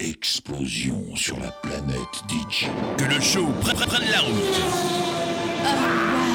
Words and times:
Explosion 0.00 1.02
sur 1.16 1.36
la 1.40 1.50
planète 1.50 2.22
DJ. 2.28 2.66
Que 2.96 3.04
le 3.12 3.20
show 3.20 3.46
prenne 3.60 3.78
prenne 3.78 4.08
la 4.08 4.20
route. 4.20 4.54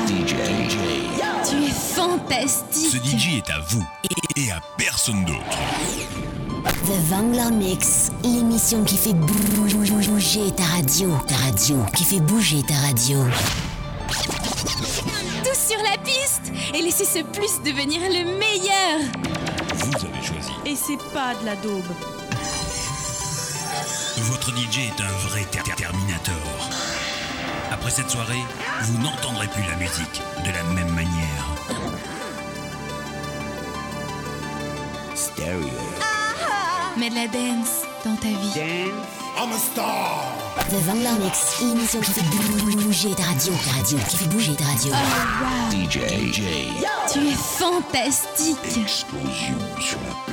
DJ. 0.06 0.36
Tu 1.50 1.64
es 1.64 1.70
fantastique. 1.70 2.92
Ce 2.92 2.98
DJ 2.98 3.38
est 3.38 3.50
à 3.50 3.60
vous 3.70 3.86
et 4.36 4.52
à 4.52 4.60
personne 4.78 5.24
d'autre. 5.24 5.58
The 6.66 7.10
Vangler 7.10 7.56
Mix, 7.56 8.12
l'émission 8.26 8.84
qui 8.84 8.98
fait 8.98 9.14
bouger 9.14 10.52
ta 10.52 10.64
radio. 10.64 11.18
Ta 11.26 11.36
radio, 11.36 11.78
qui 11.96 12.04
fait 12.04 12.20
bouger 12.20 12.64
ta 12.68 12.74
radio. 12.86 13.18
Tous 15.46 15.74
sur 15.74 15.82
la 15.84 15.98
piste 16.04 16.52
et 16.74 16.82
laissez 16.82 17.06
ce 17.06 17.20
plus 17.20 17.62
devenir 17.64 18.02
le 18.02 18.26
meilleur. 18.38 19.00
Vous 19.76 20.06
avez 20.06 20.22
choisi. 20.22 20.52
Et 20.66 20.76
c'est 20.76 21.02
pas 21.14 21.34
de 21.36 21.46
la 21.46 21.56
daube. 21.56 22.23
Votre 24.18 24.52
DJ 24.52 24.80
est 24.90 25.02
un 25.02 25.12
vrai 25.28 25.44
ter- 25.52 25.64
ter- 25.64 25.76
Terminator. 25.76 26.70
Après 27.72 27.90
cette 27.92 28.10
soirée, 28.10 28.44
vous 28.84 28.98
n'entendrez 29.00 29.48
plus 29.48 29.64
la 29.64 29.76
musique 29.76 30.22
de 30.46 30.52
la 30.52 30.64
même 30.64 30.90
manière. 30.94 31.48
Stereo. 35.16 35.68
Mets 36.98 37.10
de 37.10 37.16
la 37.16 37.28
dance 37.28 37.82
dans 38.06 38.16
ta 38.16 38.28
vie. 38.28 38.54
The 40.70 40.76
Vangler 40.86 41.10
Mix, 41.24 41.60
l'émission 41.62 42.00
qui 42.02 42.12
fait 42.12 42.22
bouger 42.86 43.16
ta 43.16 43.24
radio. 43.24 43.54
Ta 43.66 43.72
radio, 43.80 43.98
qui 44.08 44.18
fait 44.18 44.28
bouger 44.28 44.56
ta 44.56 44.66
radio. 44.66 44.94
DJ. 45.72 45.98
DJ. 46.32 46.42
Tu 47.12 47.20
es 47.30 47.34
fantastique. 47.34 48.58
Explosion 48.78 49.58
sur 49.82 49.98
la 50.28 50.33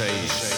chase. 0.00 0.49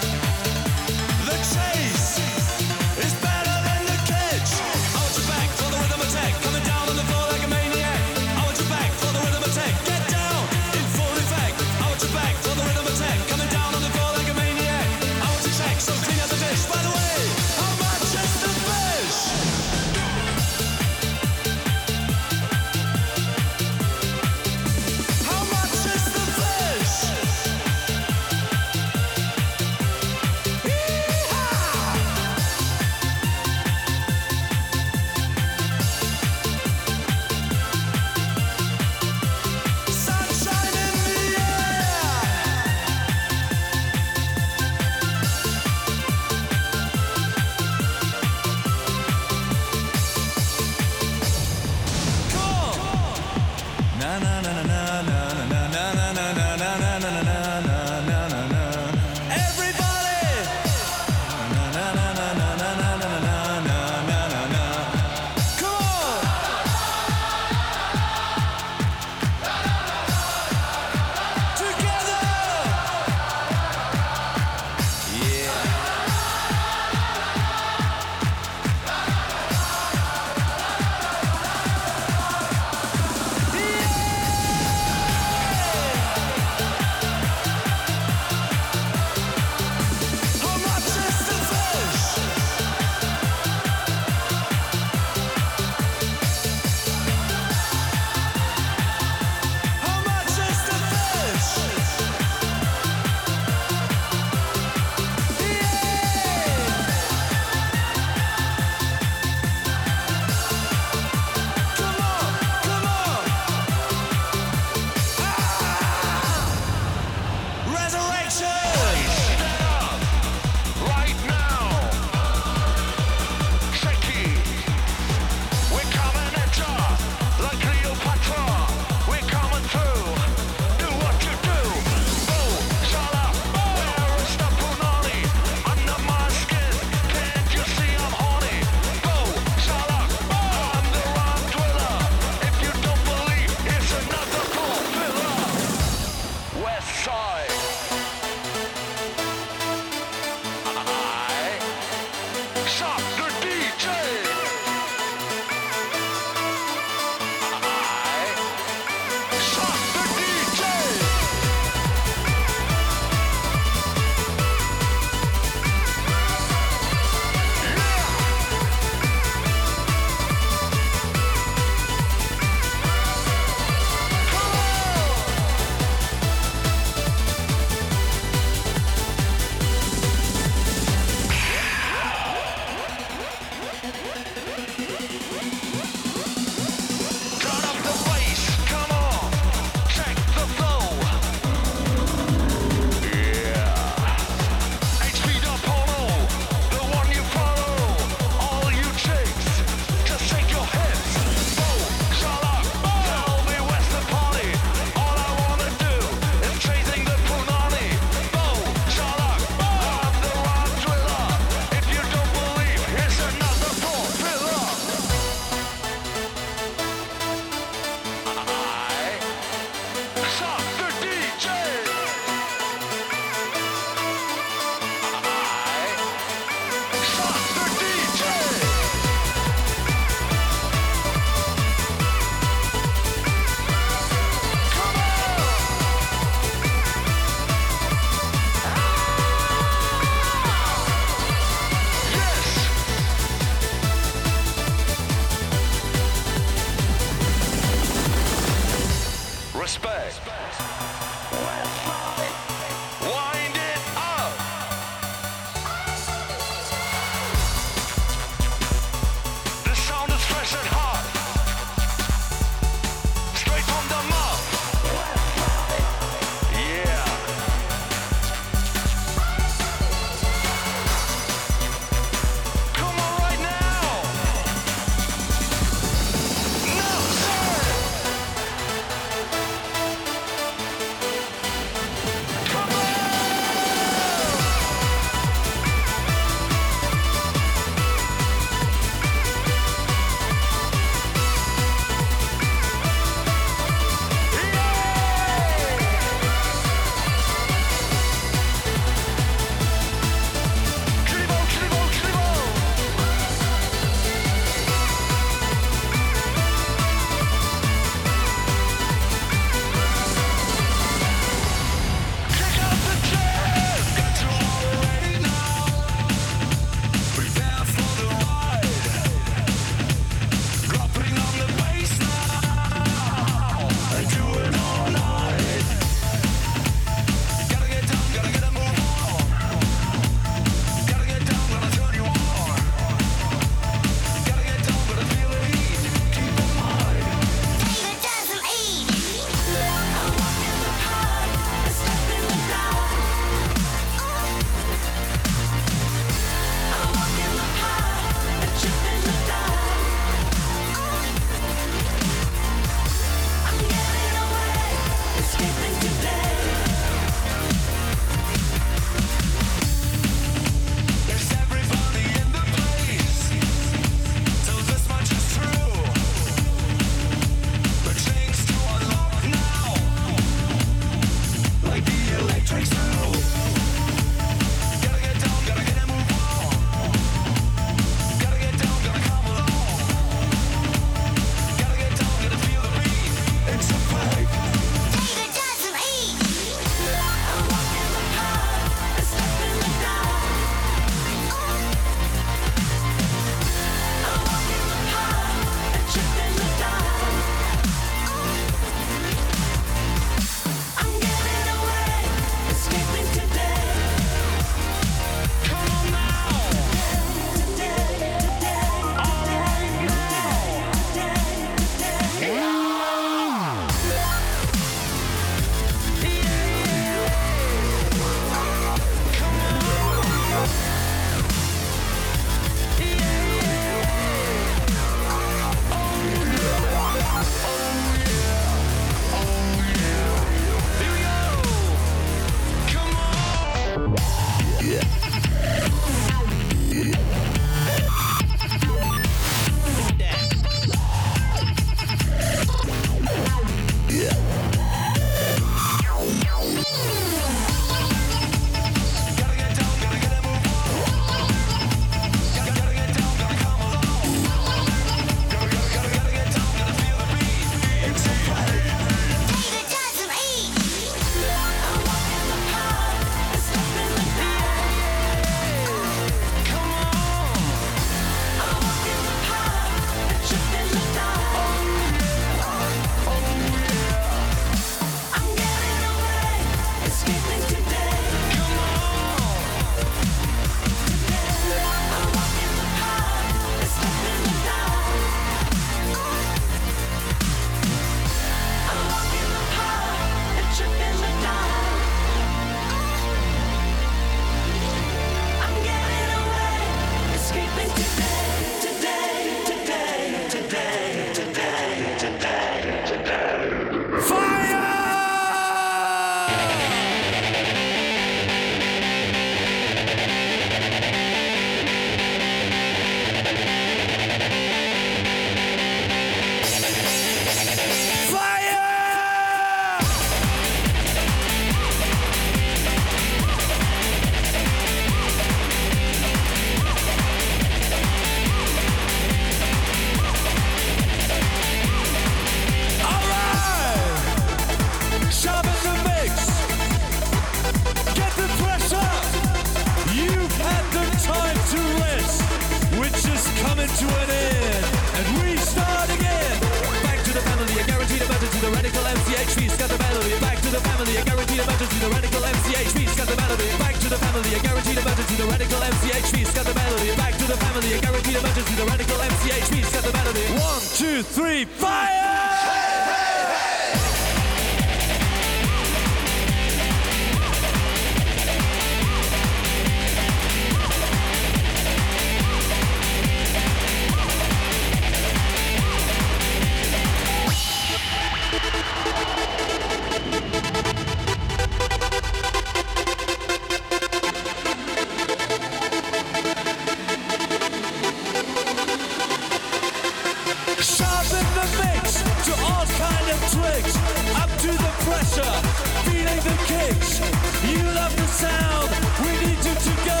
Pressure, 595.04 595.36
feeling 595.84 596.20
the 596.24 596.36
kicks. 596.48 597.00
You 597.44 597.60
love 597.76 597.94
the 597.96 598.08
sound, 598.08 598.70
we 599.04 599.12
need 599.20 599.40
you 599.44 599.54
to 599.54 599.74
go. 599.84 600.00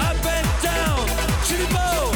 Up 0.00 0.20
and 0.20 0.48
down, 0.60 1.06
chitty 1.46 1.66
bow. 1.72 2.12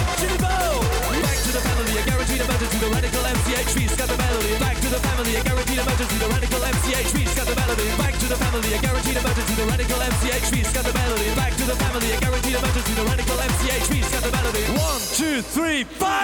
Back 1.24 1.38
to 1.44 1.50
the 1.52 1.62
family, 1.64 1.96
a 1.96 2.02
guaranteed 2.04 2.40
emergency. 2.40 2.78
The 2.78 2.90
radical 2.90 3.24
MCHV, 3.24 3.78
got 3.96 4.09
the 4.09 4.16
melody. 4.16 4.52
Back 4.59 4.76
to 4.80 4.88
the 4.88 5.00
family, 5.00 5.37
a 5.37 5.42
guaranteed 5.42 5.78
emergency. 5.78 6.16
The 6.18 6.28
radical 6.28 6.61
MCHV, 6.61 7.16
got 7.37 7.46
the 7.46 7.56
melody. 7.56 7.87
Back 7.96 8.14
to 8.20 8.26
the 8.28 8.37
family, 8.37 8.72
a 8.72 8.78
guaranteed 8.80 9.16
emergency. 9.16 9.54
The 9.56 9.66
radical 9.66 10.00
MCHV, 10.00 10.54
got 10.74 10.85
the 10.85 10.92
melody. 10.92 11.28
Back 11.35 11.52
to 11.56 11.64
the 11.64 11.76
family, 11.76 12.12
a 12.12 12.20
guaranteed 12.20 12.56
emergency. 12.56 12.92
The 12.92 13.04
radical 13.04 13.37
MCHV, 13.37 13.94
got 14.12 14.22
the 14.22 14.32
melody. 14.37 14.64
One, 14.76 15.00
two, 15.16 15.40
three, 15.42 15.85
fire! 15.85 16.15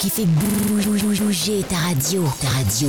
Qui 0.00 0.08
fait 0.08 0.24
bouger 0.24 1.62
ta 1.68 1.76
radio, 1.76 2.24
ta 2.40 2.48
radio. 2.48 2.88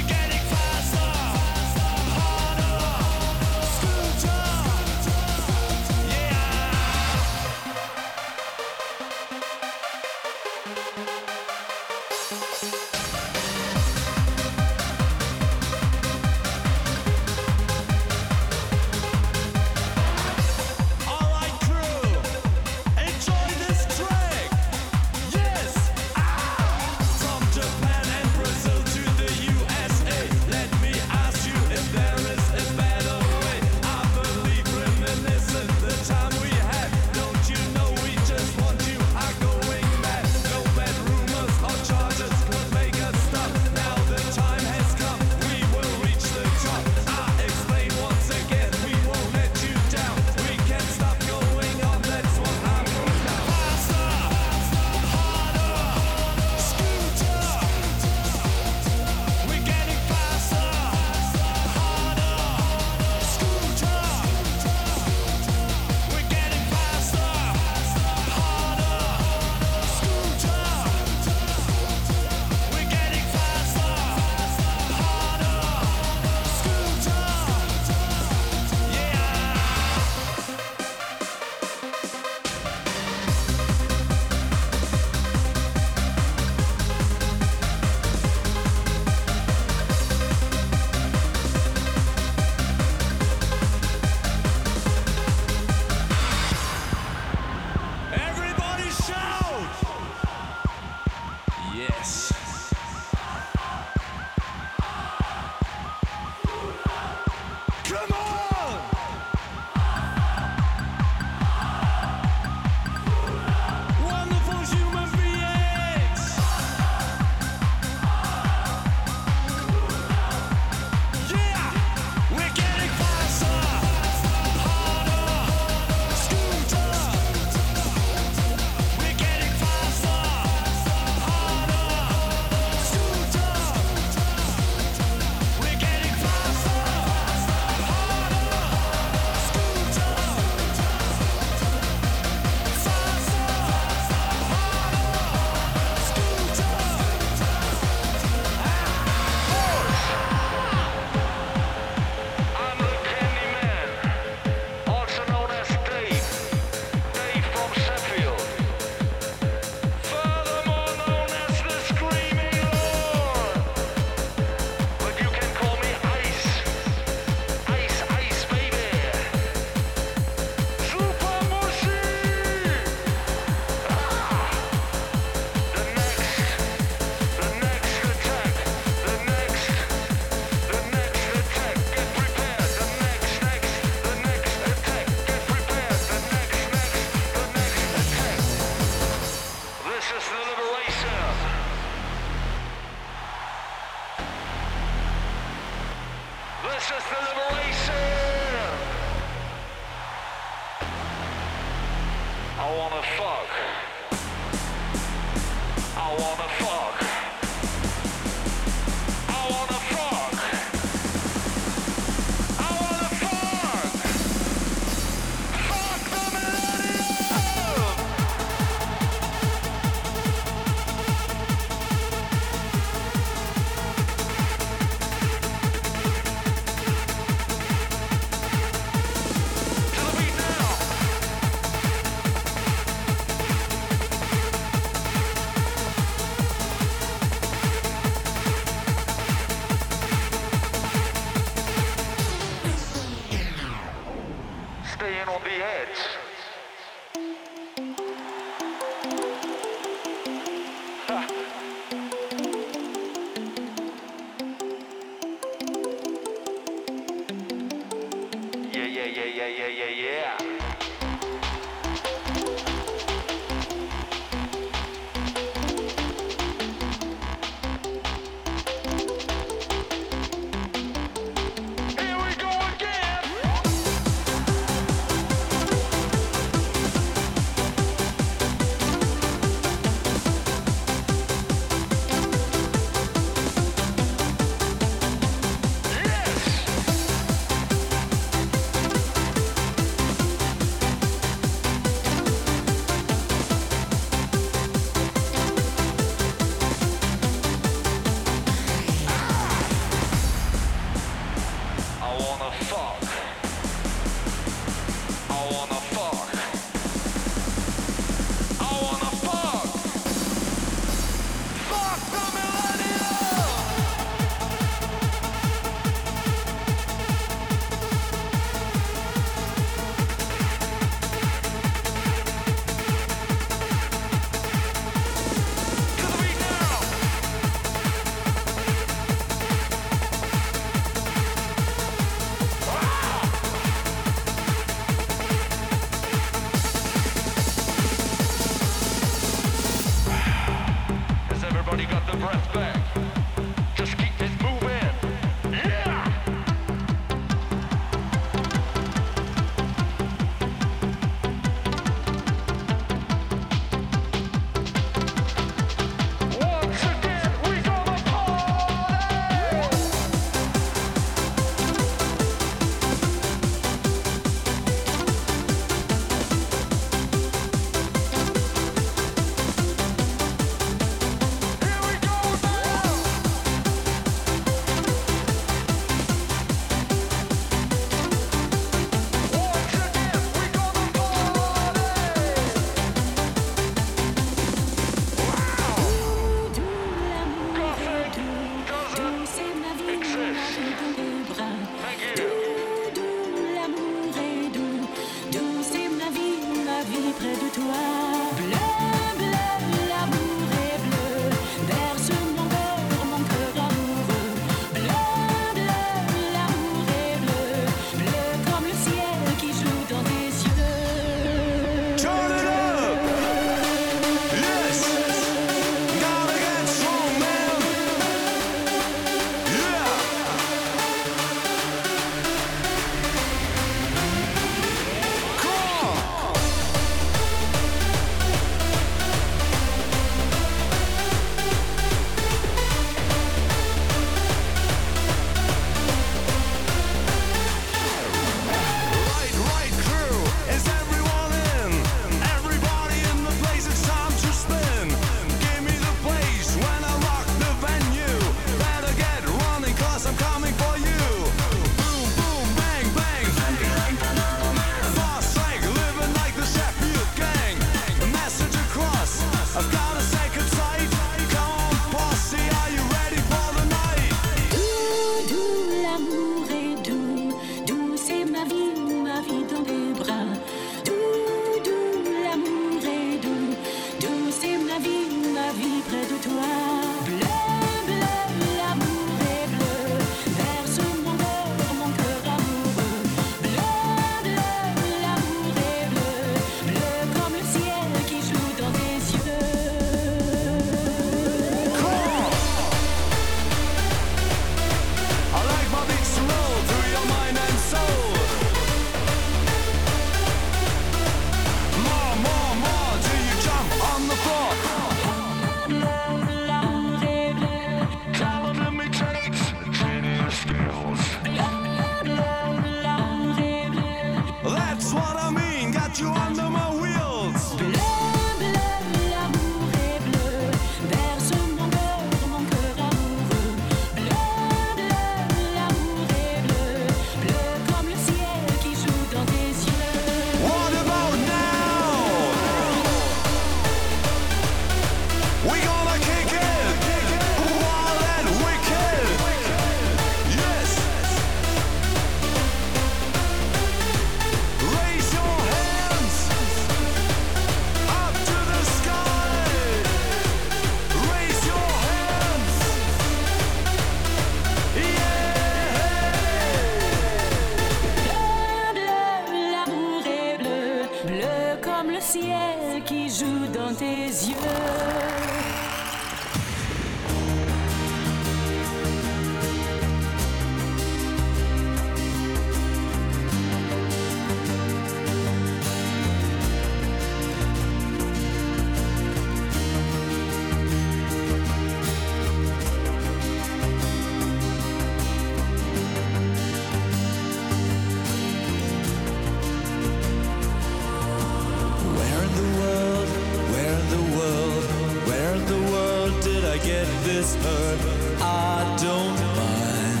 This 597.20 597.34
hurt? 597.44 597.80
I 598.22 598.76
don't 598.80 599.18
mind, 599.40 600.00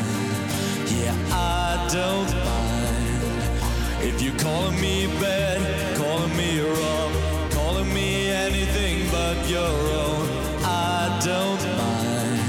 yeah, 0.98 1.16
I 1.30 1.70
don't 1.98 2.32
mind. 2.48 4.04
If 4.08 4.22
you're 4.22 4.38
calling 4.38 4.80
me 4.80 5.06
bad, 5.20 5.60
calling 5.98 6.34
me 6.34 6.60
wrong, 6.60 7.12
calling 7.50 7.92
me 7.92 8.30
anything 8.30 8.96
but 9.16 9.36
your 9.54 9.76
own, 10.04 10.26
I 10.64 11.20
don't 11.30 11.64
mind, 11.82 12.40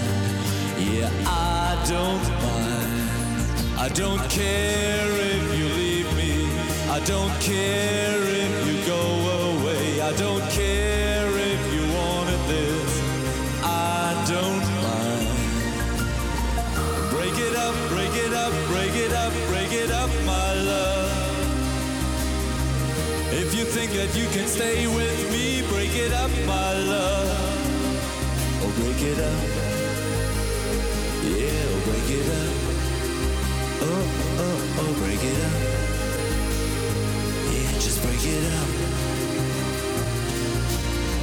yeah, 0.90 1.12
I 1.28 1.70
don't 1.94 2.26
mind. 2.46 3.80
I 3.86 3.90
don't 3.90 4.24
care 4.30 5.10
if 5.36 5.44
you 5.58 5.66
leave 5.82 6.10
me. 6.22 6.34
I 6.98 7.00
don't 7.14 7.36
care 7.42 8.11
think 23.88 23.94
that 23.98 24.16
you 24.16 24.28
can 24.30 24.48
stay 24.48 24.86
with 24.86 25.32
me, 25.32 25.64
break 25.74 25.96
it 25.96 26.14
up, 26.14 26.30
my 26.46 26.74
love. 26.94 27.30
Oh, 28.62 28.72
break 28.78 29.02
it 29.02 29.18
up. 29.18 29.44
Yeah, 31.26 31.72
oh, 31.72 31.82
break 31.90 32.10
it 32.20 32.28
up. 32.42 32.54
Oh, 33.82 34.04
oh, 34.46 34.82
oh, 34.82 34.92
break 35.02 35.24
it 35.32 35.40
up. 35.50 35.58
Yeah, 37.54 37.72
just 37.86 38.00
break 38.06 38.24
it 38.38 38.46
up. 38.60 38.70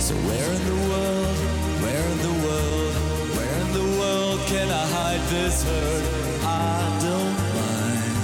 So 0.07 0.15
where 0.27 0.51
in 0.59 0.65
the 0.73 0.79
world, 0.91 1.39
where 1.83 2.05
in 2.13 2.19
the 2.29 2.35
world, 2.45 2.95
where 3.37 3.55
in 3.63 3.71
the 3.79 3.87
world 4.01 4.39
can 4.51 4.69
I 4.69 4.85
hide 4.97 5.25
this 5.31 5.63
hurt? 5.63 6.05
I 6.43 6.83
don't 7.07 7.37
mind. 7.59 8.15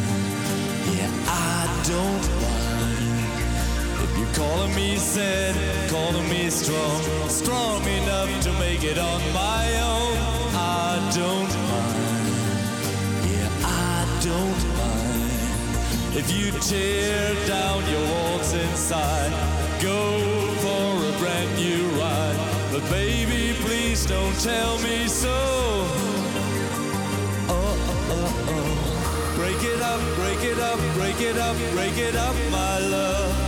Yeah, 0.96 1.10
I 1.28 1.70
don't 1.86 2.43
calling 4.34 4.74
me 4.74 4.96
sad, 4.96 5.54
calling 5.90 6.28
me 6.28 6.50
strong, 6.50 7.00
strong 7.28 7.82
enough 7.84 8.42
to 8.42 8.52
make 8.54 8.82
it 8.82 8.98
on 8.98 9.20
my 9.32 9.64
own, 9.80 10.16
I 10.54 11.10
don't 11.14 11.54
mind. 11.70 12.26
Yeah, 13.30 13.48
I 13.62 14.06
don't 14.20 14.62
mind. 14.80 16.16
If 16.16 16.26
you 16.36 16.50
tear 16.60 17.34
down 17.46 17.88
your 17.88 18.04
walls 18.12 18.52
inside, 18.52 19.32
go 19.80 20.18
for 20.62 21.06
a 21.10 21.18
brand 21.18 21.54
new 21.56 21.86
ride. 22.00 22.38
But 22.72 22.82
baby, 22.90 23.54
please 23.60 24.04
don't 24.04 24.38
tell 24.40 24.78
me 24.78 25.06
so. 25.06 25.38
Oh, 27.48 27.76
oh, 27.88 28.06
oh, 28.10 28.32
oh. 28.48 29.36
Break 29.36 29.62
it 29.62 29.80
up, 29.80 30.00
break 30.16 30.42
it 30.42 30.58
up, 30.58 30.78
break 30.94 31.20
it 31.20 31.36
up, 31.38 31.56
break 31.72 31.96
it 31.98 32.16
up, 32.16 32.34
my 32.50 32.78
love. 32.78 33.43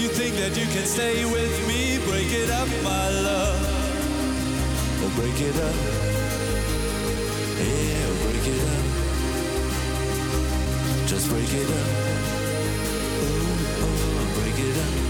You 0.00 0.08
think 0.08 0.34
that 0.36 0.56
you 0.56 0.64
can 0.64 0.86
stay 0.86 1.26
with 1.26 1.68
me, 1.68 1.98
break 2.06 2.32
it 2.32 2.50
up, 2.50 2.68
my 2.82 3.10
love. 3.20 3.60
Oh, 5.02 5.12
break 5.14 5.38
it 5.38 5.54
up. 5.56 5.74
Yeah, 7.60 8.08
break 8.24 8.46
it 8.48 8.62
up. 8.76 8.84
Just 11.06 11.28
break 11.28 11.52
it 11.52 11.68
up. 11.68 11.88
Oh, 13.20 13.84
oh, 13.84 14.40
break 14.40 14.58
it 14.58 14.78
up. 14.78 15.09